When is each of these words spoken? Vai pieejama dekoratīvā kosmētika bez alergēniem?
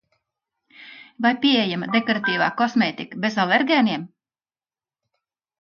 Vai 1.25 1.31
pieejama 1.43 1.91
dekoratīvā 1.97 2.49
kosmētika 2.63 3.21
bez 3.27 3.39
alergēniem? 3.45 4.09